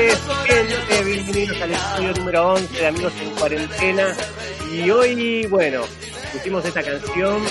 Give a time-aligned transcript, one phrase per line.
[0.00, 1.04] tardes, gente.
[1.04, 4.16] Bienvenidos al episodio número 11 de Amigos en Cuarentena.
[4.72, 5.82] Y hoy, bueno,
[6.32, 7.42] pusimos esta canción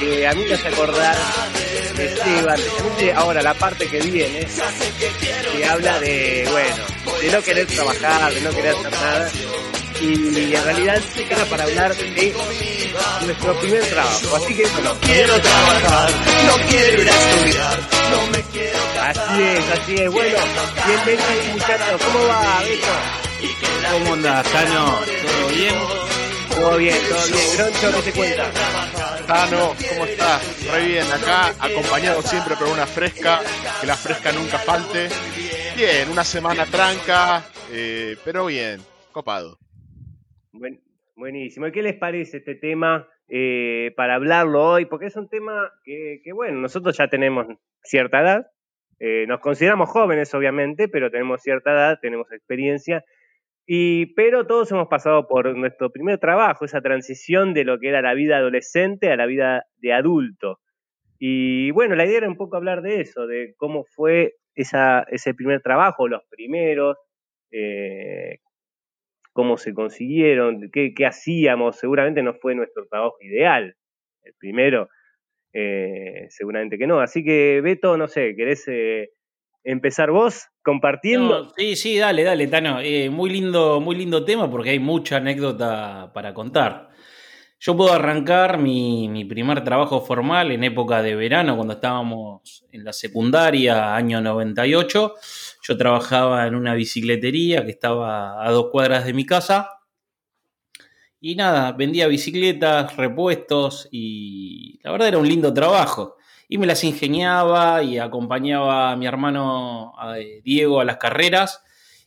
[0.00, 1.16] que a mí me hace acordar
[1.96, 4.46] de especialmente ahora la parte que viene,
[5.56, 9.30] que habla de, bueno, de no querer trabajar, de no querer hacer nada.
[10.00, 11.00] Y en realidad
[11.30, 12.34] era para hablar de
[13.26, 14.36] nuestro primer trabajo.
[14.36, 16.10] Así que, bueno, Quiero trabajar,
[16.46, 17.78] no quiero ir a estudiar,
[18.10, 20.10] no me quiero así es, así es.
[20.12, 20.38] Bueno,
[20.86, 22.02] bienvenidos muchachos.
[22.04, 23.92] ¿Cómo va, Beto?
[23.92, 24.98] ¿Cómo andas, Tano?
[25.04, 25.74] ¿Todo bien?
[26.50, 27.56] Todo bien, todo bien.
[27.56, 28.50] Groncho, ¿qué te cuenta?
[29.26, 30.42] Tano, ¿cómo estás?
[30.72, 33.40] Re bien, acá acompañado siempre por una fresca,
[33.80, 35.08] que la fresca nunca falte.
[35.76, 39.58] Bien, una semana tranca, eh, pero bien, copado.
[40.52, 40.80] Buen-
[41.16, 41.66] buenísimo.
[41.66, 44.84] ¿Y qué les parece este tema eh, para hablarlo hoy?
[44.84, 47.46] Porque es un tema que, bueno, nosotros ya tenemos
[47.82, 48.46] cierta edad,
[49.00, 53.02] eh, nos consideramos jóvenes, obviamente, pero tenemos cierta edad, tenemos experiencia,
[53.66, 58.02] y, pero todos hemos pasado por nuestro primer trabajo, esa transición de lo que era
[58.02, 60.60] la vida adolescente a la vida de adulto.
[61.18, 65.32] Y bueno, la idea era un poco hablar de eso, de cómo fue esa, ese
[65.32, 66.98] primer trabajo, los primeros,
[67.50, 68.40] eh,
[69.32, 71.78] cómo se consiguieron, qué, qué hacíamos.
[71.78, 73.76] Seguramente no fue nuestro trabajo ideal.
[74.22, 74.88] El primero,
[75.52, 77.00] eh, seguramente que no.
[77.00, 79.10] Así que, Beto, no sé, ¿querés eh,
[79.64, 81.52] empezar vos compartiendo?
[81.56, 82.80] Sí, sí, dale, dale, Tano.
[82.80, 86.90] Eh, muy lindo, muy lindo tema porque hay mucha anécdota para contar.
[87.58, 92.82] Yo puedo arrancar mi, mi primer trabajo formal en época de verano, cuando estábamos en
[92.82, 95.14] la secundaria, año 98.
[95.62, 99.70] Yo trabajaba en una bicicletería que estaba a dos cuadras de mi casa.
[101.20, 106.16] Y nada, vendía bicicletas, repuestos y la verdad era un lindo trabajo.
[106.48, 111.62] Y me las ingeniaba y acompañaba a mi hermano a- Diego a las carreras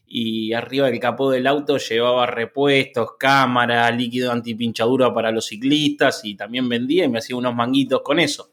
[0.06, 6.36] y arriba del capó del auto llevaba repuestos, cámara, líquido antipinchadura para los ciclistas y
[6.36, 8.52] también vendía y me hacía unos manguitos con eso.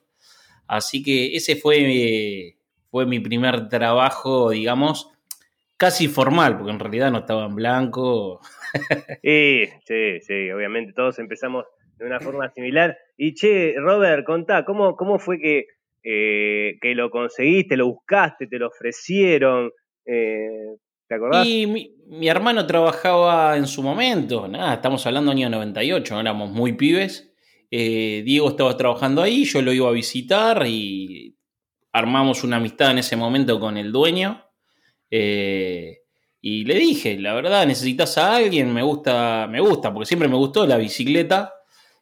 [0.66, 2.56] Así que ese fue,
[2.92, 5.10] fue mi primer trabajo, digamos,
[5.78, 8.40] casi formal, porque en realidad no estaba en blanco.
[9.22, 11.66] Sí, sí, sí, obviamente todos empezamos
[11.98, 12.96] de una forma similar.
[13.18, 15.66] Y che, Robert, contá, ¿cómo, cómo fue que,
[16.02, 19.70] eh, que lo conseguiste, lo buscaste, te lo ofrecieron?
[20.06, 20.76] Eh,
[21.06, 21.46] ¿Te acordás?
[21.46, 26.72] Y mi, mi hermano trabajaba en su momento, nada, estamos hablando año 98, éramos muy
[26.74, 27.30] pibes.
[27.70, 31.36] Eh, Diego estaba trabajando ahí, yo lo iba a visitar y
[31.92, 34.44] armamos una amistad en ese momento con el dueño.
[35.10, 36.02] Eh,
[36.40, 40.36] y le dije, la verdad, necesitas a alguien, me gusta, me gusta, porque siempre me
[40.36, 41.54] gustó la bicicleta.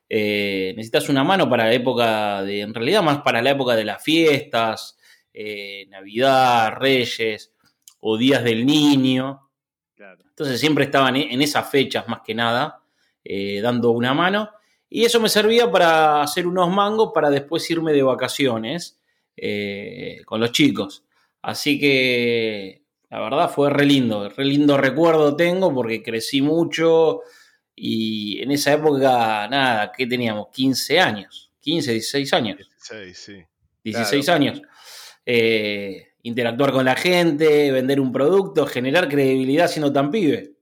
[0.09, 3.85] Eh, necesitas una mano para la época de, en realidad más para la época de
[3.85, 4.97] las fiestas,
[5.33, 7.53] eh, Navidad, Reyes
[8.01, 9.51] o Días del Niño.
[9.95, 10.23] Claro.
[10.27, 12.83] Entonces siempre estaban en en esas fechas más que nada,
[13.25, 14.51] eh, dando una mano.
[14.89, 19.00] Y eso me servía para hacer unos mangos para después irme de vacaciones
[19.43, 21.03] eh, con los chicos.
[21.41, 27.23] Así que la verdad fue re lindo, re lindo recuerdo tengo porque crecí mucho
[27.75, 30.49] y en esa época, nada, ¿qué teníamos?
[30.53, 32.59] 15 años, 15, 16 años.
[32.77, 33.43] Sí, sí.
[33.83, 34.61] 16 años.
[35.25, 40.53] Eh, interactuar con la gente, vender un producto, generar credibilidad siendo tan pibe.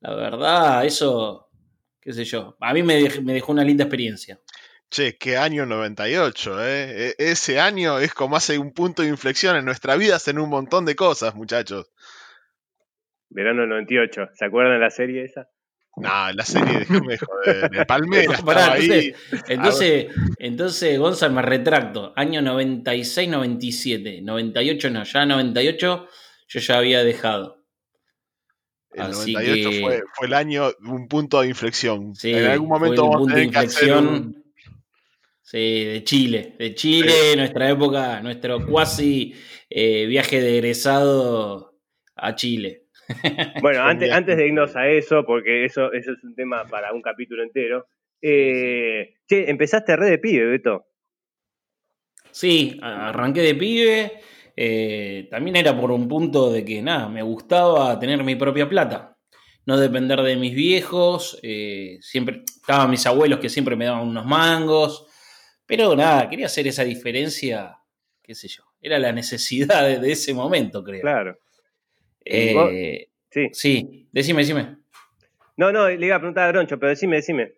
[0.00, 1.48] La verdad, eso,
[1.98, 4.38] qué sé yo, a mí me dejó una linda experiencia.
[4.90, 7.08] Che, qué año 98, ¿eh?
[7.08, 10.48] E- Ese año es como hace un punto de inflexión en nuestra vida, hacen un
[10.50, 11.90] montón de cosas, muchachos.
[13.30, 15.48] Verano del 98, ¿se acuerdan de la serie esa?
[15.96, 17.86] No, la serie, déjame de joder.
[17.88, 19.14] Palmera Pará, entonces,
[19.48, 20.06] entonces,
[20.38, 22.12] entonces, Gonza, me retracto.
[22.16, 24.20] Año 96, 97.
[24.22, 26.08] 98 no, ya 98
[26.48, 27.64] yo ya había dejado.
[28.92, 32.14] El Así 98 que- fue, fue el año, un punto de inflexión.
[32.14, 34.08] Sí, en algún fue momento vamos a punto de tener que hacer inflexión.
[34.08, 34.43] un...
[35.54, 36.56] Sí, de Chile.
[36.58, 39.32] De Chile, nuestra época, nuestro cuasi
[39.70, 41.78] eh, viaje de egresado
[42.16, 42.86] a Chile.
[43.62, 46.92] Bueno, Buen antes, antes de irnos a eso, porque eso, eso es un tema para
[46.92, 47.86] un capítulo entero.
[48.20, 50.86] Eh, che, empezaste re de pibe, Beto.
[52.32, 54.12] Sí, a- arranqué de pibe.
[54.56, 59.16] eh, también era por un punto de que, nada, me gustaba tener mi propia plata.
[59.66, 61.38] No depender de mis viejos.
[61.44, 65.06] eh, siempre estaban mis abuelos que siempre me daban unos mangos.
[65.66, 67.78] Pero nada, quería hacer esa diferencia,
[68.22, 68.64] qué sé yo.
[68.80, 71.00] Era la necesidad de, de ese momento, creo.
[71.00, 71.38] Claro.
[72.24, 73.48] Eh, Sí.
[73.52, 74.76] sí, decime, decime.
[75.56, 77.52] No, no, le iba a preguntar a Groncho, pero decime, decime.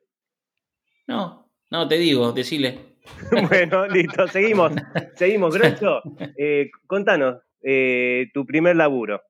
[1.07, 2.97] No, no, te digo, decile.
[3.51, 4.73] bueno, listo, seguimos.
[5.17, 6.01] Seguimos, Grosso.
[6.39, 9.21] Eh, contanos, eh, tu primer laburo.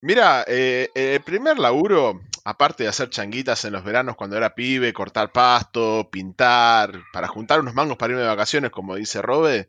[0.00, 2.20] Mira, eh, el primer laburo,
[2.50, 7.60] aparte de hacer changuitas en los veranos cuando era pibe, cortar pasto, pintar, para juntar
[7.60, 9.68] unos mangos para irme de vacaciones, como dice Robe,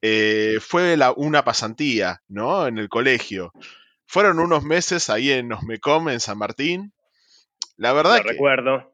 [0.00, 2.66] eh, fue la- una pasantía, ¿no?
[2.66, 3.52] En el colegio.
[4.06, 6.92] Fueron unos meses ahí en Osmecom, en San Martín.
[7.76, 8.92] La verdad Lo que recuerdo.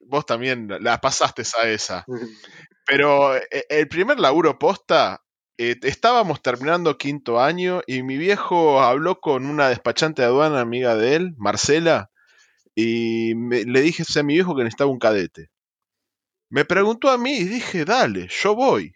[0.00, 2.04] vos también la pasaste a esa.
[2.86, 5.22] Pero eh, el primer laburo posta,
[5.58, 10.96] eh, estábamos terminando quinto año y mi viejo habló con una despachante de aduana amiga
[10.96, 12.10] de él, Marcela,
[12.74, 15.50] y me- le dije a mi viejo que necesitaba un cadete.
[16.50, 18.94] Me preguntó a mí y dije, dale, yo voy.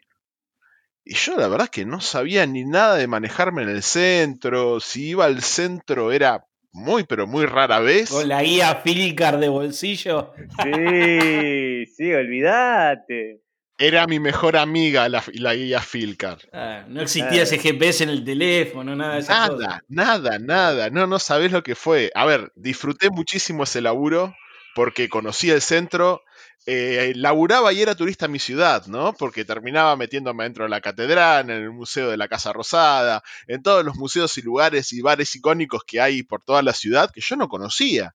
[1.05, 4.81] Y yo la verdad es que no sabía ni nada de manejarme en el centro,
[4.81, 8.11] si iba al centro era muy, pero muy rara vez.
[8.11, 10.33] Con la guía Filcar de bolsillo.
[10.63, 13.41] Sí, sí, olvídate.
[13.79, 16.39] Era mi mejor amiga la, la guía Filcar.
[16.53, 19.69] Ah, no existía ese GPS en el teléfono, nada de esas cosas.
[19.69, 20.91] Nada, nada, nada.
[20.91, 22.11] No, no sabés lo que fue.
[22.15, 24.35] A ver, disfruté muchísimo ese laburo
[24.75, 26.23] porque conocí el centro.
[26.67, 29.13] eh, laburaba y era turista en mi ciudad, ¿no?
[29.15, 33.63] Porque terminaba metiéndome dentro de la catedral, en el Museo de la Casa Rosada, en
[33.63, 37.21] todos los museos y lugares y bares icónicos que hay por toda la ciudad que
[37.21, 38.15] yo no conocía.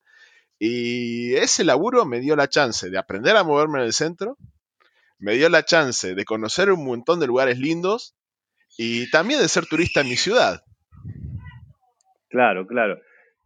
[0.60, 4.38] Y ese laburo me dio la chance de aprender a moverme en el centro,
[5.22, 8.16] me dio la chance de conocer un montón de lugares lindos
[8.78, 10.64] y también de ser turista en mi ciudad.
[12.30, 13.00] Claro, claro.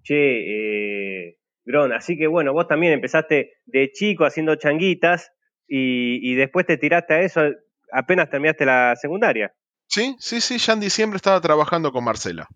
[0.03, 1.37] Che, eh,
[1.95, 5.31] así que bueno, vos también empezaste de chico haciendo changuitas
[5.67, 7.41] y, y después te tiraste a eso
[7.91, 9.53] apenas terminaste la secundaria.
[9.87, 12.47] Sí, sí, sí, ya en diciembre estaba trabajando con Marcela.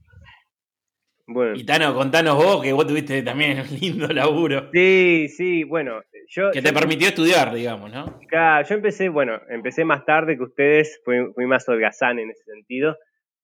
[1.31, 4.69] Bueno, Y Tano, contanos vos, que vos tuviste también un lindo laburo.
[4.73, 8.19] sí, sí, bueno, yo, Que yo- te permitió estudiar, digamos, ¿no?
[8.27, 12.43] Claro, yo empecé, bueno, empecé más tarde que ustedes, fui, fui más holgazán en ese
[12.45, 12.97] sentido.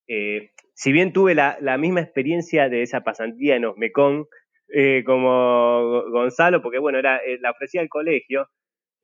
[0.07, 4.25] Eh, si bien tuve la, la misma experiencia de esa pasantía en Osmecón
[4.73, 8.47] eh, como Go- Gonzalo, porque bueno, era, eh, la ofrecía el colegio,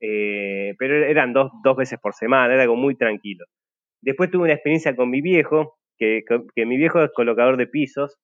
[0.00, 3.44] eh, pero eran dos, dos veces por semana, era algo muy tranquilo.
[4.00, 6.22] Después tuve una experiencia con mi viejo, que,
[6.56, 8.18] que mi viejo es colocador de pisos,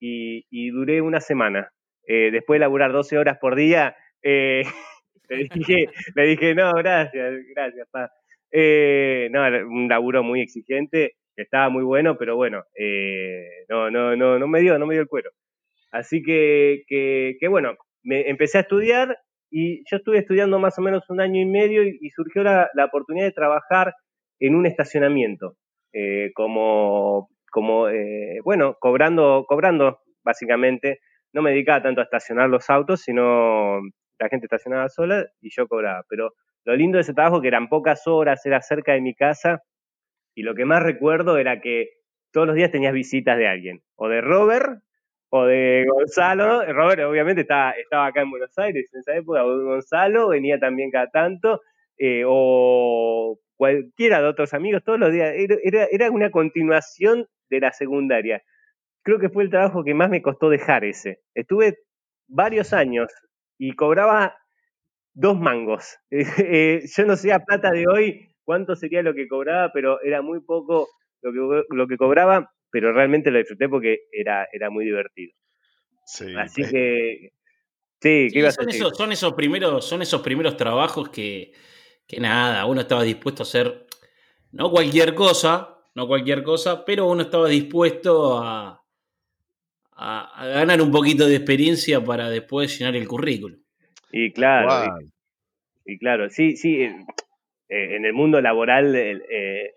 [0.00, 1.70] y, y duré una semana.
[2.06, 4.62] Eh, después de laburar 12 horas por día, eh,
[5.28, 8.10] le, dije, le dije, no, gracias, gracias, pa.
[8.50, 9.28] Eh,
[9.68, 14.60] un laburo muy exigente, estaba muy bueno, pero bueno, eh, no, no, no, no me
[14.60, 15.30] dio, no me dio el cuero.
[15.92, 19.18] Así que, que, bueno, me empecé a estudiar
[19.50, 22.86] y yo estuve estudiando más o menos un año y medio y, surgió la, la
[22.86, 23.94] oportunidad de trabajar
[24.40, 25.56] en un estacionamiento,
[25.92, 31.00] eh, como, como eh, bueno, cobrando, cobrando básicamente.
[31.32, 33.80] No me dedicaba tanto a estacionar los autos, sino
[34.18, 36.04] la gente estacionaba sola y yo cobraba.
[36.06, 36.34] Pero
[36.66, 39.62] lo lindo de ese trabajo que eran pocas horas, era cerca de mi casa
[40.34, 41.88] y lo que más recuerdo era que
[42.30, 44.82] todos los días tenías visitas de alguien, o de Robert
[45.30, 46.62] o de Gonzalo.
[46.70, 50.90] Robert obviamente estaba, estaba acá en Buenos Aires en esa época, o Gonzalo venía también
[50.90, 51.62] cada tanto,
[51.96, 55.34] eh, o cualquiera de otros amigos, todos los días.
[55.34, 58.42] Era, era, una continuación de la secundaria.
[59.02, 61.20] Creo que fue el trabajo que más me costó dejar ese.
[61.34, 61.78] Estuve
[62.28, 63.12] varios años
[63.58, 64.36] y cobraba
[65.14, 65.96] dos mangos.
[66.10, 70.22] Eh, yo no sé a plata de hoy cuánto sería lo que cobraba, pero era
[70.22, 70.88] muy poco
[71.22, 75.32] lo que, lo que cobraba, pero realmente lo disfruté porque era, era muy divertido.
[76.04, 77.32] Sí, Así eh, que,
[78.00, 78.82] sí, ¿qué Sí, ibas a son, decir?
[78.82, 81.52] esos, son, esos primeros, son esos primeros trabajos que,
[82.06, 83.86] que nada, uno estaba dispuesto a hacer,
[84.52, 88.82] no cualquier cosa, no cualquier cosa, pero uno estaba dispuesto a,
[89.92, 93.60] a, a ganar un poquito de experiencia para después llenar el currículum.
[94.12, 94.94] Y claro,
[95.84, 96.94] y, y claro, sí, sí, eh,
[97.68, 99.74] eh, en el mundo laboral eh,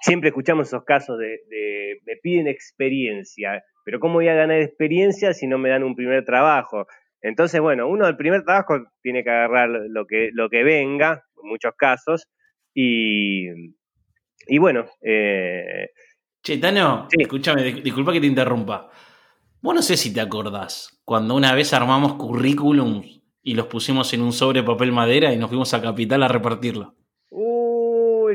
[0.00, 5.32] siempre escuchamos esos casos de, de me piden experiencia, pero ¿cómo voy a ganar experiencia
[5.32, 6.86] si no me dan un primer trabajo?
[7.20, 11.31] Entonces, bueno, uno del primer trabajo tiene que agarrar lo que, lo que venga, en
[11.42, 12.26] muchos casos,
[12.74, 13.46] y,
[14.46, 15.88] y bueno, eh,
[16.42, 17.16] Che, Tano, Sí.
[17.22, 18.90] escúchame, dis- disculpa que te interrumpa.
[19.60, 24.22] Vos no sé si te acordás, cuando una vez armamos currículums y los pusimos en
[24.22, 26.96] un sobre papel madera y nos fuimos a Capital a repartirlo.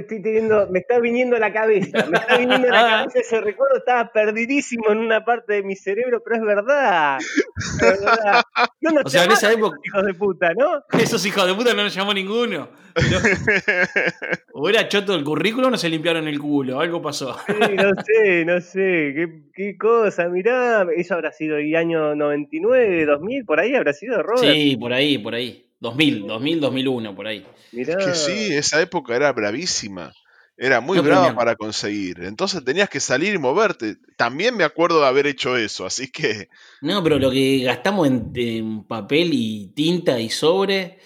[0.07, 3.41] Estoy teniendo, me está viniendo a la cabeza, me está viniendo a la cabeza ese
[3.41, 7.17] recuerdo, estaba perdidísimo en una parte de mi cerebro, pero es verdad.
[7.19, 8.41] Es verdad.
[8.79, 10.81] No nos O sea, en esa época- hijos de puta, ¿no?
[10.97, 12.69] Esos hijos de puta no nos llamó ninguno.
[14.53, 17.37] O era choto el currículum o no se limpiaron el culo, algo pasó.
[17.45, 23.05] Sí, no sé, no sé, qué, qué cosa, mirá, eso habrá sido el año 99,
[23.05, 24.51] 2000, por ahí habrá sido, Robert.
[24.51, 25.66] Sí, por ahí, por ahí.
[25.79, 27.45] 2000, 2000, 2001, por ahí.
[27.71, 27.97] Mirá.
[27.97, 30.11] Que sí, esa época era bravísima.
[30.59, 32.23] Era muy No, brava para conseguir.
[32.23, 33.97] Entonces tenías que salir y moverte.
[34.15, 36.49] También me acuerdo de haber hecho eso, así que
[36.81, 40.97] No, pero lo que gastamos en, en papel y tinta y sobre,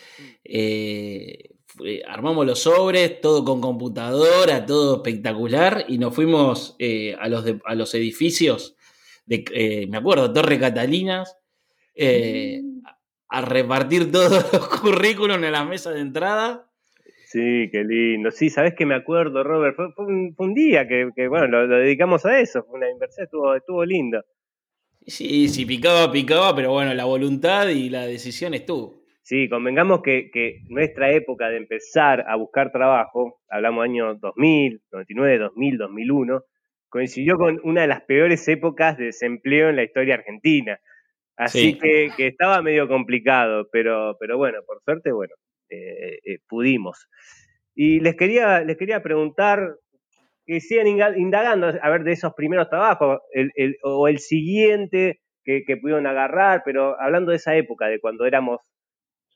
[0.45, 1.49] eh,
[2.07, 7.59] armamos los sobres, todo con computadora, todo espectacular, y nos fuimos eh, a, los de-
[7.65, 8.75] a los edificios,
[9.25, 11.35] de, eh, me acuerdo, Torre Catalinas,
[11.93, 12.61] eh,
[13.31, 16.67] a repartir todos los currículums en las mesas de entrada.
[17.25, 18.29] Sí, qué lindo.
[18.29, 19.75] Sí, sabes que me acuerdo, Robert.
[19.77, 22.63] Fue, fue un, fue un día que, que, bueno, lo, lo dedicamos a eso.
[22.63, 24.21] Fue una inversión, estuvo, estuvo lindo.
[25.07, 29.01] Sí, si picaba, picaba, pero bueno, la voluntad y la decisión estuvo.
[29.21, 35.38] Sí, convengamos que, que nuestra época de empezar a buscar trabajo, hablamos año 2000, 99,
[35.38, 36.41] 2000, 2001,
[36.89, 40.79] coincidió con una de las peores épocas de desempleo en la historia argentina.
[41.38, 41.79] Así Sí.
[41.79, 45.33] que, que estaba medio complicado, pero, pero bueno, por suerte, bueno,
[45.69, 47.07] eh, eh, pudimos.
[47.73, 49.75] Y les quería, les quería preguntar
[50.45, 55.63] que sigan indagando, a ver, de esos primeros trabajos, el- el- o el siguiente que,
[55.65, 58.59] que pudieron agarrar, pero hablando de esa época, de cuando éramos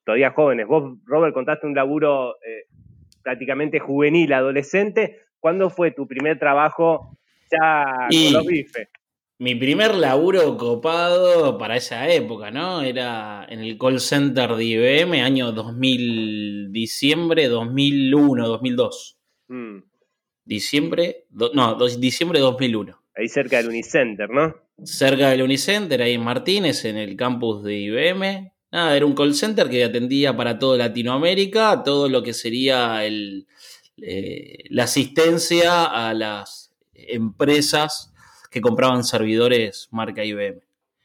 [0.03, 0.67] todavía jóvenes.
[0.67, 2.65] Vos, Robert, contaste un laburo eh,
[3.23, 5.21] prácticamente juvenil, adolescente.
[5.39, 7.17] ¿Cuándo fue tu primer trabajo
[7.49, 8.89] ya Y- con los bifes?
[9.37, 12.81] Mi primer laburo copado para esa época, ¿no?
[12.81, 19.17] Era en el call center de IBM, año 2000, diciembre 2001, 2002.
[19.49, 19.77] Mm,
[20.47, 23.01] Diciembre, do- no, dos- diciembre de 2001.
[23.17, 24.55] ahí cerca del Unicenter, ¿no?
[24.83, 28.51] Cerca del Unicenter, ahí en Martínez, en el campus de IBM.
[28.71, 33.47] Nada, era un call center que atendía para toda Latinoamérica, todo lo que sería el,
[34.01, 38.13] eh, la asistencia a las empresas
[38.55, 40.61] que compraban servidores marca IBM.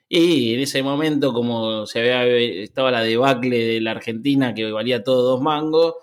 [0.08, 5.02] Y en ese momento, como se había, estaba la debacle de la Argentina que valía
[5.04, 5.94] todo dos mangos,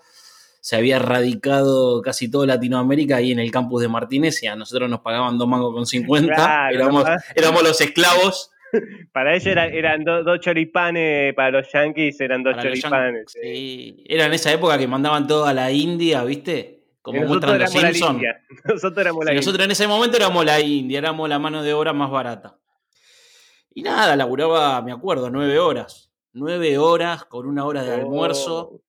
[0.60, 4.88] se había erradicado casi toda Latinoamérica ahí en el campus de Martínez y a nosotros
[4.90, 6.34] nos pagaban dos mangos con 50.
[6.34, 7.10] Claro, éramos, ¿no?
[7.34, 8.50] éramos los esclavos.
[9.12, 13.24] Para ellos era- eran do- dos choripanes, para los yankees eran dos para choripanes.
[13.32, 14.04] Sí.
[14.06, 16.77] Era en esa época que mandaban todo a la India, ¿viste?
[17.12, 18.22] Como muestran los Simpsons.
[18.64, 19.40] Nosotros éramos la Sí, India.
[19.40, 22.58] nosotros en ese momento éramos la India, éramos la mano de obra más barata.
[23.74, 26.10] Y nada, laburaba, me acuerdo, nueve horas.
[26.32, 28.58] Nueve horas con una hora de almuerzo.
[28.74, 28.82] Oh,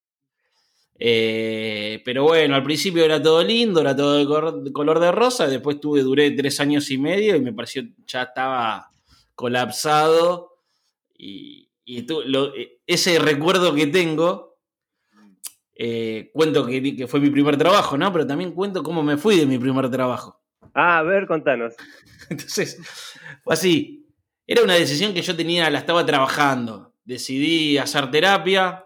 [1.01, 4.17] Eh, pero bueno, al principio era todo lindo, era todo
[4.63, 5.47] de color de rosa.
[5.47, 8.91] Después tuve, duré tres años y medio y me pareció ya estaba
[9.35, 10.57] colapsado.
[11.17, 14.48] Y, y tu- lo- eh, ese recuerdo que tengo,
[15.81, 18.11] eh, cuento que, que fue mi primer trabajo, ¿no?
[18.11, 20.41] Pero también cuento cómo me fui de mi primer trabajo.
[20.73, 21.73] Ah, a ver, contanos.
[22.29, 22.77] Entonces,
[23.43, 24.05] fue así.
[24.45, 26.93] Era una decisión que yo tenía, la estaba trabajando.
[27.05, 28.83] Decidí hacer terapia.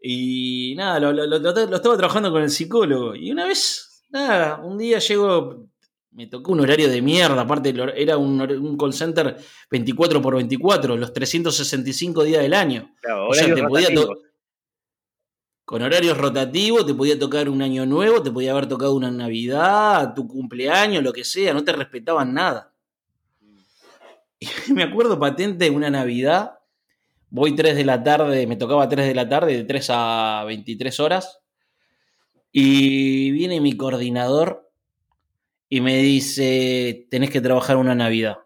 [0.00, 3.14] Y nada, lo, lo- lo- lo estaba trabajando con el psicólogo.
[3.14, 5.66] Y una vez, nada, un día llego,
[6.10, 7.40] me tocó un horario de mierda.
[7.42, 9.36] Aparte, era un, call center
[9.70, 12.94] 24 por 24, los 365 días del año.
[13.00, 14.33] Claro, O sea, horarios te podía to- rotativos.
[15.64, 20.14] Con horarios rotativos, te podía tocar un año nuevo, te podía haber tocado una Navidad,
[20.14, 22.74] tu cumpleaños, lo que sea, no te respetaban nada.
[24.38, 26.58] Y me acuerdo patente una Navidad,
[27.30, 31.00] voy 3 de la tarde, me tocaba 3 de la tarde, de 3 a 23
[31.00, 31.40] horas,
[32.52, 34.70] y viene mi coordinador
[35.68, 38.36] y me dice, tenés que trabajar una Navidad.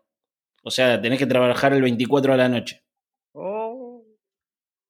[0.63, 2.85] O sea, tenés que trabajar el 24 a la noche.
[3.33, 4.05] Oh,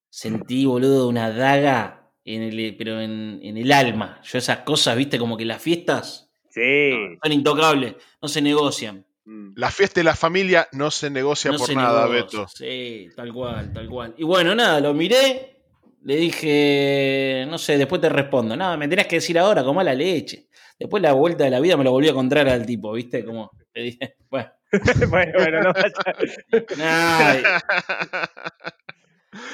[0.08, 1.97] Sentí, boludo, una daga,
[2.34, 4.20] en el, pero en, en el alma.
[4.24, 6.90] Yo esas cosas, viste, como que las fiestas sí.
[7.22, 9.04] son intocables, no se negocian.
[9.24, 9.52] Mm.
[9.56, 12.40] la fiesta de la familia no se negocia no por se nada, negocia.
[12.40, 12.48] Beto.
[12.48, 14.14] Sí, tal cual, tal cual.
[14.16, 15.58] Y bueno, nada, lo miré,
[16.02, 18.56] le dije, no sé, después te respondo.
[18.56, 20.48] Nada, me tenés que decir ahora, como la leche.
[20.78, 23.50] Después la vuelta de la vida me lo volví a encontrar al tipo, viste, como
[23.74, 24.50] le dije, bueno,
[25.10, 26.64] bueno, bueno, no vaya.
[26.76, 27.62] nada.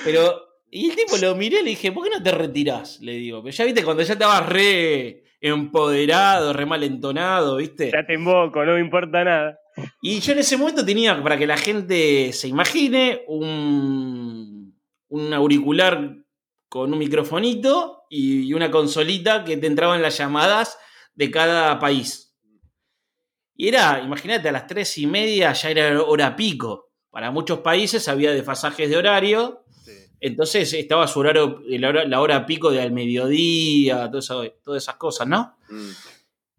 [0.04, 3.00] Pero, y el tipo lo miré y le dije, ¿por qué no te retirás?
[3.00, 7.92] Le digo, pero ya viste, cuando ya estabas re empoderado, re malentonado, viste.
[7.92, 9.60] Ya te invoco, no me importa nada.
[10.02, 14.76] Y yo en ese momento tenía, para que la gente se imagine, un,
[15.10, 16.16] un auricular
[16.68, 20.76] con un microfonito y una consolita que te entraban las llamadas
[21.14, 22.36] de cada país.
[23.54, 26.90] Y era, imagínate, a las tres y media ya era hora pico.
[27.10, 29.63] Para muchos países había desfasajes de horario.
[30.26, 34.82] Entonces estaba su horario, la hora, la hora pico de al mediodía, todo eso- todas
[34.82, 35.54] esas cosas, ¿no?
[35.68, 35.90] Mm.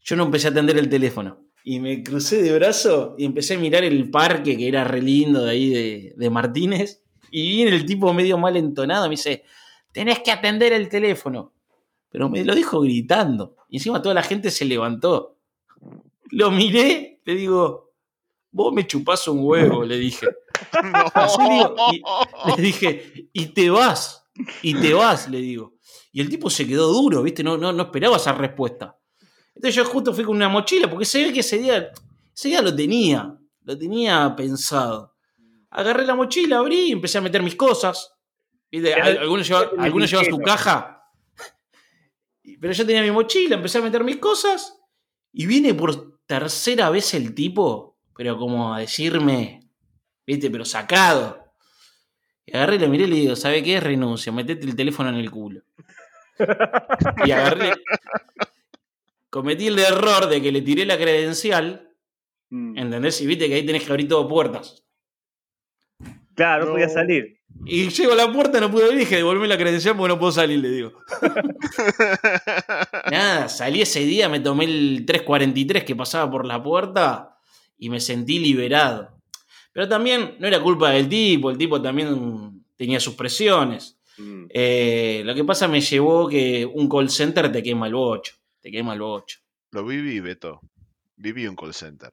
[0.03, 1.39] Yo no empecé a atender el teléfono.
[1.63, 5.43] Y me crucé de brazo y empecé a mirar el parque que era re lindo
[5.45, 7.01] de ahí de, de Martínez.
[7.31, 9.43] Y viene el tipo medio mal entonado, me dice,
[9.91, 11.51] tenés que atender el teléfono.
[12.11, 13.55] Pero me lo dijo gritando.
[13.67, 15.37] Y encima toda la gente se levantó.
[16.29, 17.93] Lo miré, le digo,
[18.51, 20.27] vos me chupás un huevo, le dije.
[21.13, 22.03] Así le digo, y-
[22.57, 24.25] le dije, y te vas,
[24.61, 25.73] y te vas, le digo.
[26.11, 27.43] Y el tipo se quedó duro, ¿viste?
[27.43, 28.97] No, no, no esperaba esa respuesta.
[29.53, 31.91] Entonces yo justo fui con una mochila, porque se ve que ese día,
[32.35, 35.13] ese día lo tenía, lo tenía pensado.
[35.69, 38.13] Agarré la mochila, abrí y empecé a meter mis cosas.
[39.19, 41.01] Algunos llevan, ya algunos llevan su caja.
[42.61, 44.77] Pero yo tenía mi mochila, empecé a meter mis cosas.
[45.33, 49.64] Y viene por tercera vez el tipo, pero como a decirme,
[50.25, 50.49] ¿viste?
[50.49, 51.43] Pero sacado.
[52.45, 53.79] Y agarré, le miré y le digo, ¿sabe qué?
[53.79, 55.61] Renuncio, metete el teléfono en el culo.
[57.25, 57.71] Y agarré.
[59.29, 61.81] Cometí el error de que le tiré la credencial,
[62.51, 62.77] Mm.
[62.77, 63.19] ¿entendés?
[63.21, 64.83] Y viste que ahí tenés que abrir todo puertas.
[66.35, 66.71] Claro, no No.
[66.73, 67.39] podía salir.
[67.65, 70.31] Y llego a la puerta, no pude abrir, dije, devolverme la credencial porque no puedo
[70.31, 70.93] salir, le digo.
[73.11, 77.37] Nada, salí ese día, me tomé el 343 que pasaba por la puerta
[77.77, 79.14] y me sentí liberado.
[79.75, 83.97] Pero también no era culpa del tipo, el tipo también tenía sus presiones.
[84.17, 84.45] Mm.
[84.47, 88.71] Eh, lo que pasa me llevó que un call center te quema el bocho, te
[88.71, 89.39] quema el bocho.
[89.71, 90.61] Lo viví, Beto.
[91.17, 92.11] Viví un call center.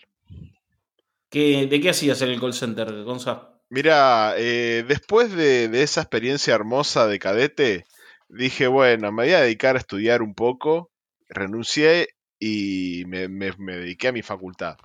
[1.30, 3.60] ¿Qué, ¿De qué hacías en el call center, Gonza?
[3.70, 7.86] Mira, eh, después de, de esa experiencia hermosa de cadete,
[8.28, 10.90] dije, bueno, me voy a dedicar a estudiar un poco,
[11.28, 12.08] renuncié
[12.40, 14.76] y me, me- me dediqué a mi facultad.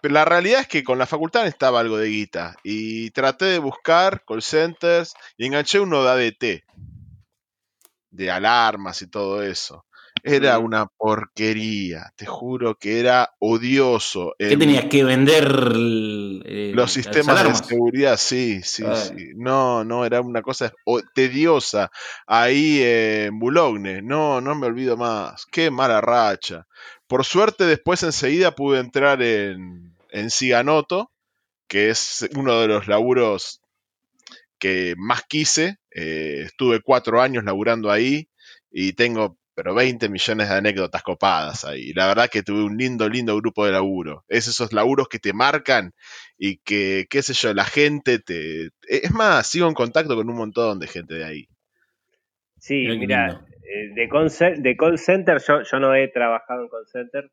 [0.00, 3.58] Pero la realidad es que con la facultad estaba algo de guita y traté de
[3.58, 6.64] buscar call centers y enganché uno de ADT,
[8.10, 9.84] de alarmas y todo eso.
[10.24, 14.34] Era una porquería, te juro que era odioso.
[14.38, 15.44] ¿Qué El- tenías que vender?
[15.44, 18.96] el- los sistemas de seguridad, sí, sí, Ah.
[18.96, 19.30] sí.
[19.36, 20.72] No, no, era una cosa
[21.14, 21.90] tediosa.
[22.26, 25.46] Ahí en Boulogne, no, no me olvido más.
[25.46, 26.66] Qué mala racha.
[27.06, 31.12] Por suerte, después enseguida pude entrar en, en Ciganoto,
[31.68, 33.62] que es uno de los laburos
[34.58, 35.78] que más quise.
[35.90, 38.28] Eh, estuve cuatro años laburando ahí
[38.70, 41.92] y tengo pero 20 millones de anécdotas copadas ahí.
[41.92, 44.24] La verdad que tuve un lindo, lindo grupo de laburo.
[44.28, 45.94] Es esos laburos que te marcan
[46.38, 48.70] y que, qué sé yo, la gente te...
[48.88, 51.48] Es más, sigo en contacto con un montón de gente de ahí.
[52.60, 56.68] Sí, mira, eh, de, call ce- de call center yo, yo no he trabajado en
[56.68, 57.30] call center,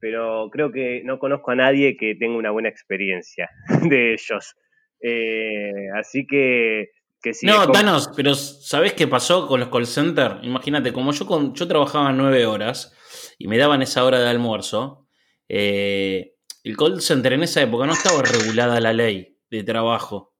[0.00, 3.48] pero creo que no conozco a nadie que tenga una buena experiencia
[3.90, 4.54] de ellos.
[5.00, 6.90] Eh, así que,
[7.22, 7.46] que sí.
[7.46, 10.36] No, como- Thanos, pero ¿sabés qué pasó con los call centers?
[10.42, 12.94] Imagínate, como yo, con, yo trabajaba nueve horas
[13.38, 15.06] y me daban esa hora de almuerzo,
[15.48, 16.34] eh,
[16.64, 20.34] el call center en esa época no estaba regulada la ley de trabajo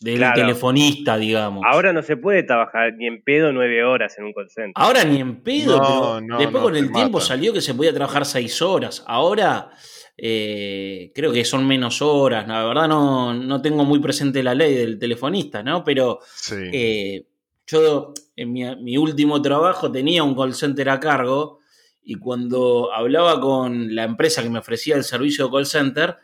[0.00, 0.34] del Claro.
[0.40, 1.62] telefonista, digamos.
[1.66, 4.72] Ahora no se puede trabajar ni en pedo nueve horas en un call center.
[4.74, 7.74] Ahora ni en pedo, No, pero no, después no, con el tiempo salió que se
[7.74, 9.04] podía trabajar seis horas.
[9.06, 9.70] Ahora
[10.16, 12.46] eh, creo que son menos horas.
[12.48, 15.82] La verdad no, no tengo muy presente la ley del telefonista, ¿no?
[15.84, 16.54] Pero Sí.
[16.72, 17.26] eh,
[17.66, 21.60] yo en mi, mi último trabajo tenía un call center a cargo
[22.02, 26.16] y cuando hablaba con la empresa que me ofrecía el servicio de call center,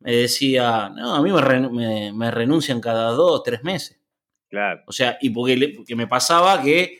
[0.00, 3.98] me decía, no, a mí me, me- me renuncian cada dos, tres meses.
[4.48, 4.82] Claro.
[4.86, 6.98] O sea, y porque, le- porque me pasaba que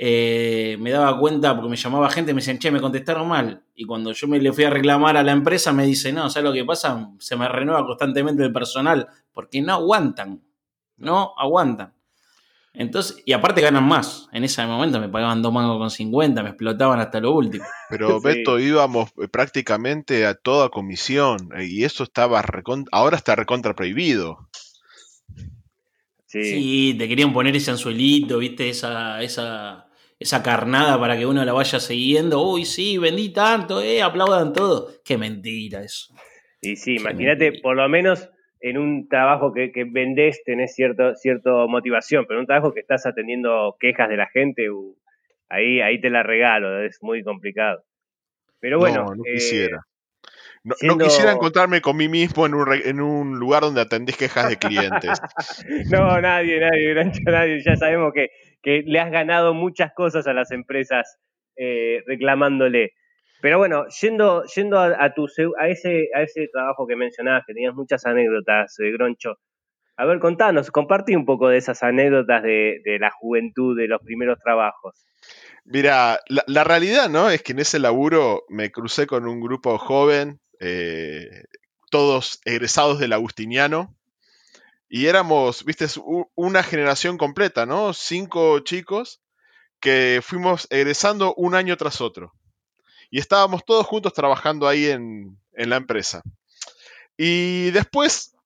[0.00, 3.64] eh, me daba cuenta, porque me llamaba gente, me decían, che, me contestaron mal.
[3.74, 6.48] Y cuando yo me le fui a reclamar a la empresa, me dice, no, ¿sabes
[6.48, 7.10] lo que pasa?
[7.18, 10.42] Se me renueva constantemente el personal, porque no aguantan.
[10.96, 11.94] No aguantan.
[12.80, 14.28] Entonces, y aparte ganan más.
[14.32, 17.64] En ese momento me pagaban dos mangos con 50, me explotaban hasta lo último.
[17.90, 18.24] Pero Sí.
[18.28, 22.40] Beto, íbamos eh, prácticamente a toda comisión eh, y eso estaba
[22.92, 24.48] ahora está recontra prohibido.
[26.26, 26.44] Sí.
[26.44, 29.88] Sí, te querían poner ese anzuelito, viste, esa, esa,
[30.20, 32.40] esa carnada para que uno la vaya siguiendo.
[32.48, 34.92] Uy, sí, vendí tanto, eh, aplaudan todo.
[35.04, 36.14] Qué mentira eso.
[36.62, 37.62] Y sí, Qué imagínate, mentira.
[37.62, 38.28] por lo menos
[38.60, 43.06] en un trabajo que, que vendés tenés cierto motivación, pero en un trabajo que estás
[43.06, 44.96] atendiendo quejas de la gente, uh,
[45.48, 47.84] ahí, ahí te la regalo, es muy complicado.
[48.60, 49.80] Pero bueno, no, no eh, quisiera.
[50.82, 54.48] No, quisiera encontrarme con mí mismo en un, re- en un lugar donde atendés quejas
[54.48, 55.20] de clientes.
[55.90, 57.60] no, nadie, nadie, Grancho, nadie.
[57.60, 58.30] Ya sabemos que,
[58.62, 61.18] que le has ganado muchas cosas a las empresas
[61.56, 62.92] eh, reclamándole.
[63.40, 65.26] Pero bueno, yendo, yendo a, tu
[65.58, 69.36] a ese, a ese trabajo que mencionabas, que tenías muchas anécdotas, eh, Groncho.
[69.96, 74.00] A ver, contanos, compartí un poco de esas anécdotas de, de la juventud, de los
[74.02, 75.04] primeros trabajos.
[75.64, 77.30] Mira, la, la realidad, ¿no?
[77.30, 81.44] Es que en ese laburo me crucé con un grupo joven, eh,
[81.90, 83.94] todos egresados del Agustiniano,
[84.90, 85.86] Y éramos, viste,
[86.34, 87.92] una generación completa, ¿no?
[87.92, 89.20] Cinco chicos
[89.80, 92.32] que fuimos egresando un año tras otro.
[93.10, 96.22] Y estábamos todos juntos trabajando ahí en, en la empresa.
[97.16, 98.36] Y después,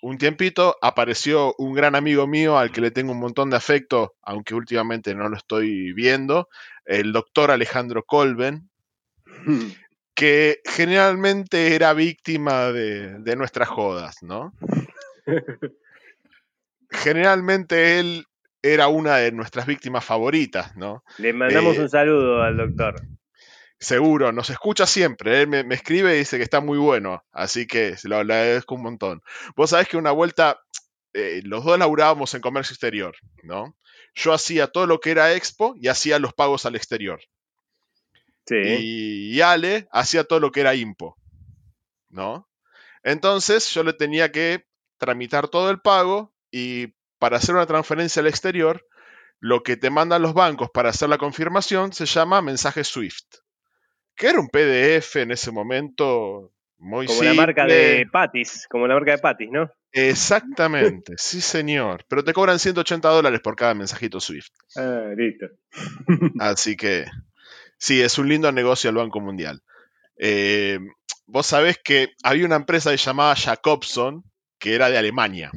[0.00, 4.14] un tiempito, apareció un gran amigo mío al que le tengo un montón de afecto,
[4.22, 6.48] aunque últimamente no lo estoy viendo,
[6.84, 8.70] el doctor Alejandro Colben,
[10.14, 14.54] que generalmente era víctima de, de nuestras jodas, ¿no?
[16.90, 18.24] Generalmente él
[18.62, 21.04] era una de nuestras víctimas favoritas, ¿no?
[21.18, 22.94] Le mandamos Eh, un saludo al doctor.
[23.78, 25.42] Seguro, nos escucha siempre.
[25.42, 27.22] Él me, me escribe y dice que está muy bueno.
[27.32, 29.22] Así que se lo agradezco un montón.
[29.54, 30.60] Vos sabés que una vuelta,
[31.12, 33.76] eh, los dos laburábamos en comercio exterior, ¿no?
[34.14, 37.20] Yo hacía todo lo que era expo y hacía los pagos al exterior.
[38.46, 38.56] Sí.
[38.56, 41.16] Y, y Ale hacía todo lo que era impo,
[42.08, 42.48] ¿no?
[43.02, 44.64] Entonces yo le tenía que
[44.98, 48.86] tramitar todo el pago y para hacer una transferencia al exterior,
[49.40, 53.36] lo que te mandan los bancos para hacer la confirmación se llama mensaje SWIFT,
[54.16, 58.94] que era un PDF en ese momento muy como la marca de Patis, como la
[58.94, 59.70] marca de Patis, ¿no?
[59.92, 62.04] Exactamente, sí señor.
[62.08, 64.52] Pero te cobran 180 dólares por cada mensajito SWIFT.
[64.76, 65.46] Ah, listo.
[66.40, 67.06] Así que
[67.78, 69.62] sí, es un lindo negocio el Banco Mundial.
[70.18, 70.78] Eh,
[71.26, 74.24] vos sabés que había una empresa llamada Jacobson,
[74.58, 75.50] que era de Alemania.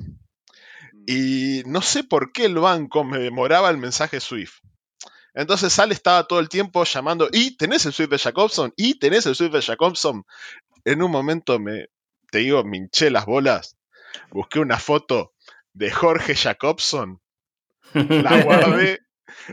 [1.05, 4.59] Y no sé por qué el banco me demoraba el mensaje Swift.
[5.33, 8.73] Entonces Sal estaba todo el tiempo llamando, ¿y tenés el Swift de Jacobson?
[8.75, 10.25] ¿Y tenés el Swift de Jacobson?
[10.85, 11.87] En un momento me,
[12.31, 13.77] te digo, me hinché las bolas.
[14.31, 15.33] Busqué una foto
[15.73, 17.21] de Jorge Jacobson.
[17.93, 18.99] La guardé.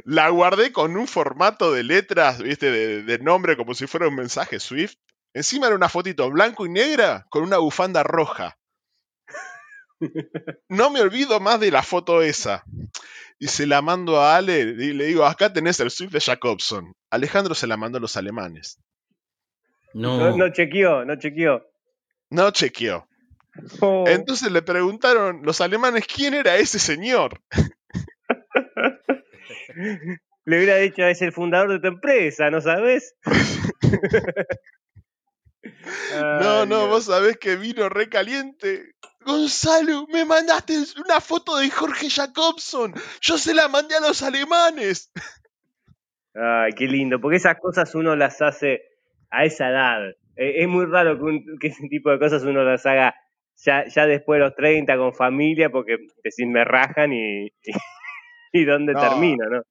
[0.05, 4.15] La guardé con un formato de letras, viste, de, de nombre como si fuera un
[4.15, 4.97] mensaje Swift.
[5.35, 8.57] Encima era una fotito blanco y negra con una bufanda roja.
[10.69, 12.65] No me olvido más de la foto esa.
[13.39, 16.93] Y se la mando a Ale y le digo, acá tenés el Swift de Jacobson.
[17.11, 18.79] Alejandro se la mandó a los alemanes.
[19.93, 20.19] No.
[20.19, 21.67] No, no chequeó, no chequeó.
[22.31, 23.09] No chequeó.
[23.81, 24.05] Oh.
[24.07, 27.41] Entonces le preguntaron los alemanes quién era ese señor.
[30.45, 33.17] Le hubiera dicho, es el fundador de tu empresa, ¿no sabes?
[36.41, 38.95] No, no, vos sabés que vino re caliente.
[39.27, 42.95] Gonzalo, me mandaste una foto de Jorge Jacobson.
[43.21, 45.11] Yo se la mandé a los alemanes.
[46.35, 48.83] Ay, qué lindo, porque esas cosas uno las hace
[49.31, 50.01] a esa edad.
[50.37, 53.15] Eh, es muy raro que, un- que ese tipo de cosas uno las haga
[53.65, 57.53] ya, ya después de los 30 con familia, porque decir me rajan y, y,
[58.53, 59.01] y dónde No.
[59.01, 59.63] termino, ¿no?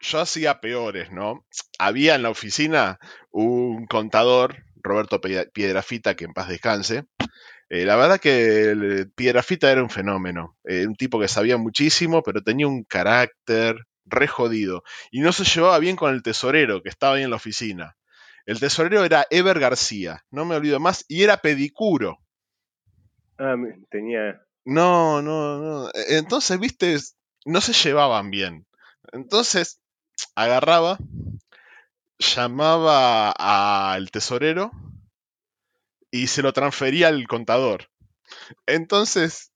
[0.00, 1.44] Yo hacía peores, ¿no?
[1.80, 3.00] Había en la oficina
[3.32, 7.02] un contador, Roberto Pie- Piedrafita, que en paz descanse.
[7.70, 10.56] Eh, la verdad que el Piedrafita era un fenómeno.
[10.64, 14.82] Eh, un tipo que sabía muchísimo, pero tenía un carácter re jodido.
[15.10, 17.96] Y no se llevaba bien con el tesorero que estaba ahí en la oficina.
[18.46, 22.18] El tesorero era Ever García, no me olvido más, y era pedicuro.
[23.38, 23.54] Ah,
[23.90, 24.40] tenía.
[24.64, 25.88] No, no, no.
[25.90, 26.96] E- Entonces, viste,
[27.44, 28.66] no se llevaban bien.
[29.12, 29.80] Entonces,
[30.34, 30.98] agarraba,
[32.18, 34.70] llamaba al tesorero
[36.10, 37.88] y se lo transfería al contador.
[38.66, 39.52] Entonces,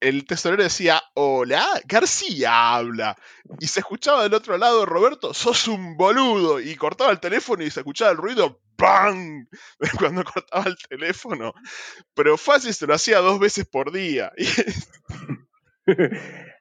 [0.00, 3.16] el tesorero decía, hola, García habla.
[3.60, 6.60] Y se escuchaba del otro lado, Roberto, sos un boludo.
[6.60, 9.46] Y cortaba el teléfono y se escuchaba el ruido, ¡bang!
[9.98, 11.54] Cuando cortaba el teléfono.
[12.14, 14.32] Pero fácil se lo hacía dos veces por día.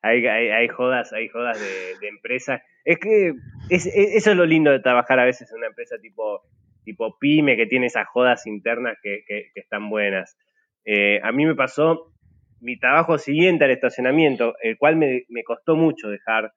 [0.02, 2.62] Hay, hay, jodas, hay jodas de, de empresas.
[2.84, 3.34] Es que
[3.70, 6.44] es- eso es lo lindo de trabajar a veces en una empresa tipo,
[6.86, 10.38] tipo pyme que tiene esas jodas internas que, que- están buenas.
[10.86, 12.14] Eh, a mí me pasó
[12.62, 16.54] mi trabajo siguiente al estacionamiento, el cual me, me costó mucho dejar.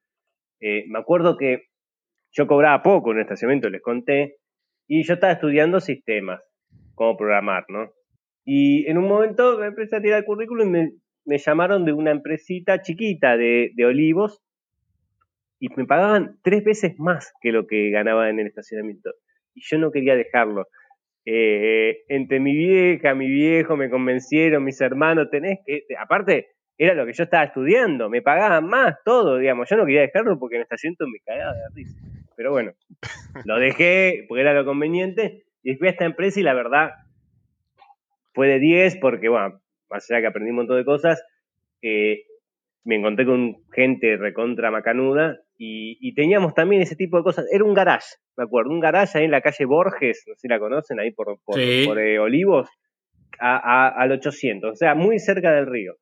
[0.61, 1.65] Eh, me acuerdo que
[2.33, 4.37] yo cobraba poco en el estacionamiento, les conté,
[4.87, 6.41] y yo estaba estudiando sistemas,
[6.95, 7.91] cómo programar, ¿no?
[8.45, 10.93] Y en un momento me empecé a tirar el currículum y me,
[11.27, 14.43] me llamaron de una empresita chiquita de, de olivos
[15.61, 19.11] y me pagaban tres veces más que lo que ganaba en el estacionamiento.
[19.59, 20.69] Y yo no quería dejarlo.
[21.25, 25.83] Eh, entre mi vieja, mi viejo, me convencieron, mis hermanos, tenés que...
[25.99, 29.69] Aparte, era lo que yo estaba estudiando, me pagaban más, todo, digamos.
[29.69, 31.99] Yo no quería dejarlo porque en el estacionamiento me cagaba de risa.
[32.37, 32.73] Pero bueno,
[33.45, 36.93] lo dejé porque era lo conveniente y fui a esta empresa y la verdad
[38.33, 41.21] fue de 10 porque, bueno, más allá que aprendí un montón de cosas,
[41.83, 42.23] eh,
[42.85, 47.47] me encontré con gente recontra macanuda y, y teníamos también ese tipo de cosas.
[47.53, 50.49] Era un garage, me acuerdo, un garage ahí en la calle Borges, no sé si
[50.49, 51.83] la conocen, ahí por, por, Sí.
[51.85, 52.69] por, eh, Olivos,
[53.41, 55.95] a, a- al 800, o sea, muy cerca del río.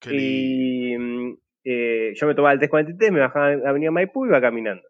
[0.00, 0.14] Qué.
[0.14, 4.40] Y mm, eh, yo me tomaba el 343, me bajaba a Avenida Maipú y iba
[4.40, 4.82] caminando.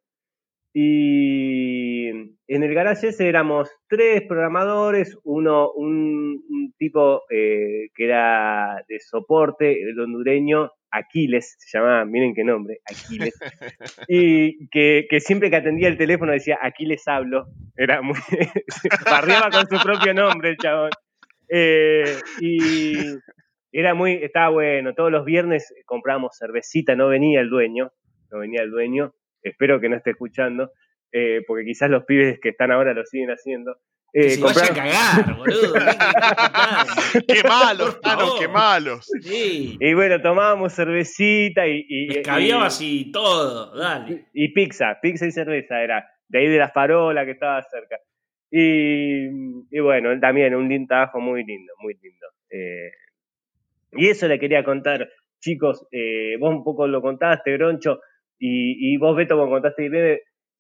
[0.79, 8.85] Y en el garage ese éramos tres programadores, uno, un, un tipo eh, que era
[8.89, 13.35] de soporte, el hondureño, Aquiles, se llamaba, miren qué nombre, Aquiles,
[14.09, 18.17] y que, siempre que atendía el teléfono decía, Aquiles hablo, era muy,
[19.05, 20.91] barriaba con su propio nombre el chabón.
[21.49, 22.95] Eh, y
[23.73, 27.93] era muy, estaba bueno, todos los viernes comprábamos cervecita, no venía el dueño,
[28.31, 30.73] no venía el dueño, espero que no esté escuchando,
[31.13, 33.77] eh, porque quizás los pibes que están ahora lo siguen haciendo.
[34.17, 35.75] Que Eh, se vaya a cagar, boludo.
[37.29, 39.07] ¡Qué malos, Tano, qué malos!
[39.21, 39.77] Sí.
[39.79, 44.29] y bueno, tomábamos cervecita y, y, Escabiabas y todo, dale.
[44.33, 47.99] y, y pizza, pizza y cerveza era, de ahí de la farola que estaba cerca.
[48.51, 49.27] Y,
[49.71, 52.27] y bueno, él también, un lindo trabajo muy lindo, muy lindo.
[52.49, 52.91] Eh,
[53.93, 55.07] y eso le quería contar,
[55.41, 58.01] chicos, eh, vos un poco lo contaste, Groncho,
[58.39, 59.91] y, y vos, Beto, como contaste, y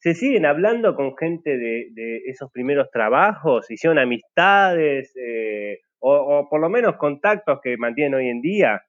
[0.07, 3.69] ¿se siguen hablando con gente de, de esos primeros trabajos?
[3.69, 5.12] ¿Hicieron amistades?
[5.16, 8.83] eh, o, o por lo menos contactos que mantienen hoy en día?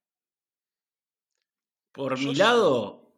[1.92, 3.14] Por mi lado,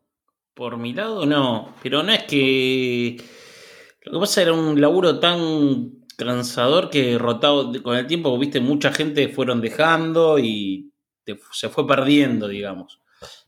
[0.54, 3.18] por mi lado no, pero no es que
[4.06, 8.94] lo que pasa era un laburo tan cansador que rotado con el tiempo, viste, mucha
[8.94, 10.94] gente fueron dejando y
[11.26, 13.02] te- se fue perdiendo, digamos.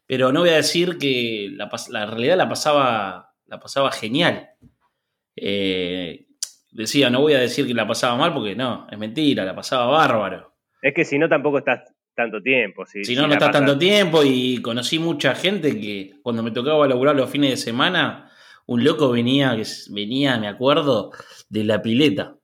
[0.06, 4.50] Pero no voy a decir que la, la realidad la pasaba, la pasaba genial.
[5.36, 6.26] Eh,
[6.72, 9.86] decía, no voy a decir que la pasaba mal porque no, es mentira, la pasaba
[9.88, 10.54] bárbaro.
[10.82, 12.86] Es que si no, tampoco estás tanto tiempo.
[12.86, 16.42] Si, Si no, si no estás pasas- tanto tiempo y conocí mucha gente que cuando
[16.44, 18.32] me tocaba laburar los fines de semana,
[18.68, 19.56] un loco venía,
[19.90, 21.12] venía, me acuerdo,
[21.50, 22.36] de la pileta.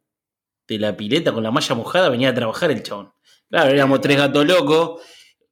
[0.68, 3.14] De la pileta con la malla mojada venía a trabajar el chabón.
[3.50, 5.02] Claro, éramos tres gatos locos,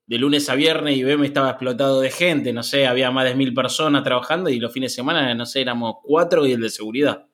[0.08, 3.36] de lunes a viernes y BM estaba explotado de gente, no sé, había más de
[3.36, 6.70] mil personas trabajando y los fines de semana, no sé, éramos cuatro y el de
[6.70, 7.26] seguridad.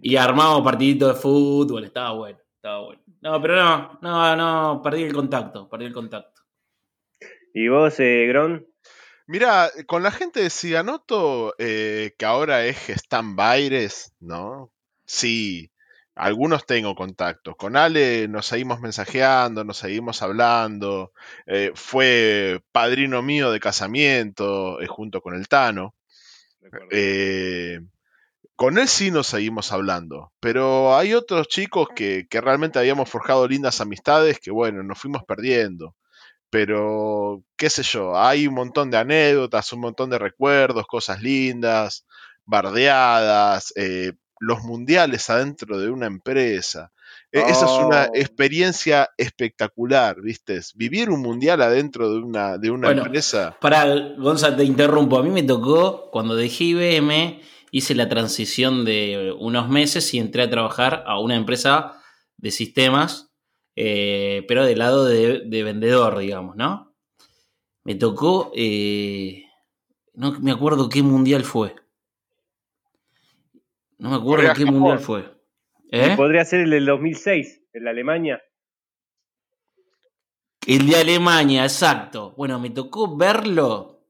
[0.00, 3.02] Y armábamos partiditos de fútbol, estaba bueno, estaba bueno.
[3.20, 6.42] No, pero no, no, no, perdí el contacto, perdí el contacto.
[7.54, 8.66] ¿Y vos, eh, Gron?
[9.26, 14.72] Mira, con la gente de Ciganoto, eh, que ahora es Gestan Baires, ¿no?
[15.04, 15.70] Sí,
[16.14, 17.56] algunos tengo contactos.
[17.56, 21.12] Con Ale nos seguimos mensajeando, nos seguimos hablando.
[21.46, 25.94] eh, fue padrino mío de casamiento eh, junto con el Tano.
[26.90, 27.80] Eh,
[28.56, 33.48] con él sí nos seguimos hablando, pero hay otros chicos que, que realmente habíamos forjado
[33.48, 35.96] lindas amistades que, bueno, nos fuimos perdiendo.
[36.50, 42.06] Pero, qué sé yo, hay un montón de anécdotas, un montón de recuerdos, cosas lindas,
[42.44, 46.90] bardeadas, eh, los mundiales adentro de una empresa.
[47.30, 48.14] E- Esa es una Oh.
[48.16, 50.60] experiencia espectacular, ¿viste?
[50.74, 53.56] Vivir un mundial adentro de una, de una Bueno, empresa.
[53.60, 53.86] Para,
[54.18, 55.16] Gonza, te interrumpo.
[55.16, 60.42] A mí me tocó, cuando dejé IBM, hice la transición de unos meses y entré
[60.42, 62.02] a trabajar a una empresa
[62.36, 63.30] de sistemas,
[63.76, 66.92] eh, pero del lado de, de vendedor, digamos, ¿no?
[67.84, 69.44] Me tocó, eh,
[70.14, 71.76] no me acuerdo qué mundial fue.
[74.02, 74.74] No me acuerdo qué Japón.
[74.80, 75.24] mundial fue.
[75.92, 76.14] ¿Eh?
[76.16, 78.42] Podría ser el del 2006, en la Alemania.
[80.66, 82.34] El de Alemania, exacto.
[82.36, 84.00] Bueno, me tocó verlo.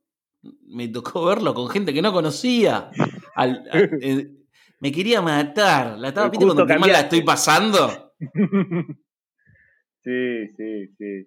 [0.66, 2.90] Me tocó verlo con gente que no conocía.
[3.34, 4.28] Al- al- eh,
[4.80, 5.98] me quería matar.
[5.98, 8.12] La estaba El viendo cuando mal la estoy pasando.
[10.04, 11.26] sí, sí, sí.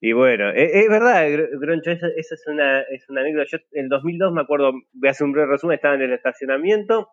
[0.00, 3.46] Y bueno, e- es, verdad, Gr- Groncho, esa, esa es, una, es una anécdota.
[3.50, 7.08] Yo en 2002 me acuerdo, voy a hacer un breve resumen, estaba en el estacionamiento,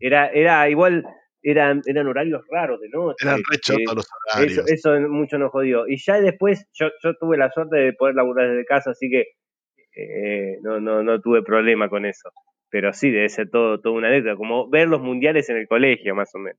[0.00, 1.04] era, era igual,
[1.42, 3.26] eran, eran horarios raros de noche.
[3.26, 4.70] Eran re eh, los eso, horarios.
[4.70, 5.86] eso mucho nos jodió.
[5.86, 9.24] Y ya después, yo, yo tuve la suerte de poder laburar desde casa, así que
[9.96, 12.30] eh, no, no, no tuve problema con eso.
[12.70, 16.14] Pero sí, debe ser todo, todo una anécdota, como ver los mundiales en el colegio,
[16.14, 16.58] más o menos.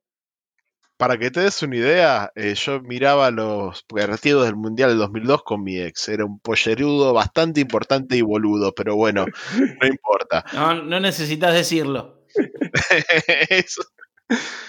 [0.97, 5.43] Para que te des una idea, eh, yo miraba los partidos del Mundial del 2002
[5.43, 6.07] con mi ex.
[6.07, 9.25] Era un pollerudo bastante importante y boludo, pero bueno,
[9.81, 10.45] no importa.
[10.53, 12.14] No, no necesitas decirlo.
[13.49, 13.83] Eso.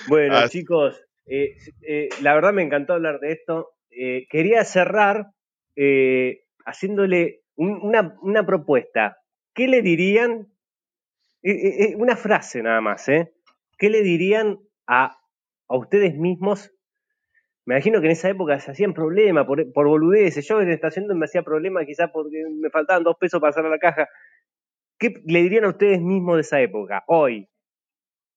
[0.08, 0.48] Bueno, Ah.
[0.48, 3.70] chicos, eh, eh, la verdad me encantó hablar de esto.
[3.90, 5.26] Eh, quería cerrar
[6.64, 9.18] haciéndole un- una, una propuesta.
[9.54, 10.48] ¿Qué le dirían?
[11.96, 13.32] Una frase nada más, ¿eh?
[13.78, 15.16] ¿Qué le dirían a,
[15.68, 16.72] a ustedes mismos?
[17.66, 20.46] Me imagino que en esa época se hacían problemas por, por boludeces.
[20.48, 23.78] Yo en estación me hacía problemas quizás porque me faltaban dos pesos para hacer la
[23.78, 24.08] caja.
[24.98, 27.04] ¿Qué le dirían a ustedes mismos de esa época?
[27.06, 27.48] Hoy.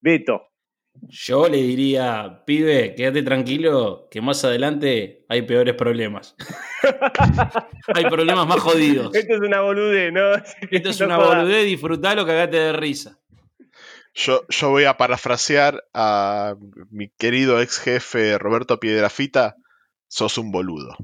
[0.02, 0.46] Beto.
[1.02, 6.36] Yo le diría, pibe, quédate tranquilo, que más adelante hay peores problemas.
[7.94, 9.16] hay problemas más jodidos.
[9.16, 10.34] Esto es una boludez, ¿no?
[10.72, 11.38] Esto es No una jodas.
[11.38, 13.20] boludez, disfrutalo, cagate de risa.
[14.14, 16.56] Yo, yo voy a parafrasear a
[16.90, 19.56] mi querido ex jefe Roberto Piedrafita,
[20.08, 20.98] sos un boludo.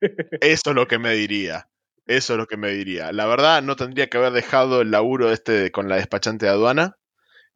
[0.40, 1.68] Eso es lo que me diría.
[2.06, 3.12] Eso es lo que me diría.
[3.12, 6.96] La verdad, no tendría que haber dejado el laburo este con la despachante de aduana.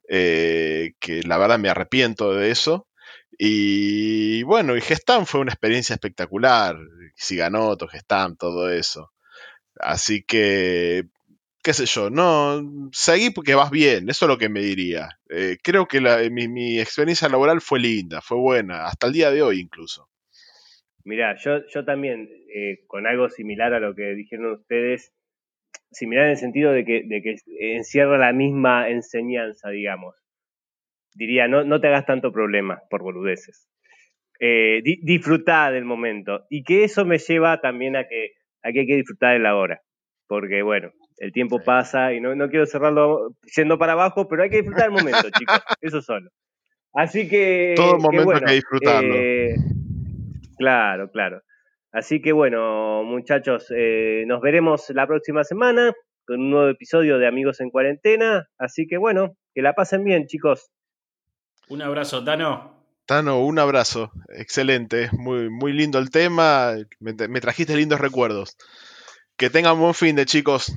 [0.09, 2.89] Eh, que la verdad me arrepiento de eso.
[3.39, 6.77] Y bueno, y Gestam fue una experiencia espectacular.
[7.15, 9.13] Si ganó, Gestam, todo eso.
[9.79, 11.05] Así que,
[11.63, 15.19] qué sé yo, no, seguí porque vas bien, eso es lo que me diría.
[15.29, 19.61] Eh, creo que mi experiencia laboral fue linda, fue buena, hasta el día de hoy
[19.61, 20.09] incluso.
[21.07, 25.13] Mirá, yo, yo también, eh, con algo similar a lo que dijeron ustedes,
[25.91, 27.37] similar en el sentido de que, de que
[27.77, 30.15] encierra la misma enseñanza, digamos.
[31.15, 33.69] Diría, no, no te hagas tanto problema por boludeces.
[34.39, 36.45] Eh, di- disfrutá del momento.
[36.51, 39.57] Y que eso me lleva también a que, a que hay que disfrutar de la
[39.57, 39.81] hora.
[40.27, 41.65] Porque, bueno, el tiempo Sí.
[41.65, 45.31] pasa y no, no quiero cerrarlo yendo para abajo, pero hay que disfrutar el momento,
[45.31, 45.63] chicos.
[45.81, 46.31] Eso solo.
[46.93, 47.75] Así que.
[47.77, 49.15] Todo que momento hay bueno, que disfrutarlo.
[49.17, 49.57] eh,
[50.59, 51.41] claro, claro.
[51.97, 55.95] Así que bueno, muchachos, eh, nos veremos la próxima semana
[56.27, 58.47] con un nuevo episodio de Amigos en Cuarentena.
[58.59, 60.69] Así que bueno, que la pasen bien, chicos.
[61.71, 62.85] Un abrazo, Tano.
[63.07, 68.59] Tano, un abrazo, excelente, muy, muy lindo el tema, me, me trajiste lindos recuerdos.
[69.39, 70.75] Que tengan buen fin de chicos.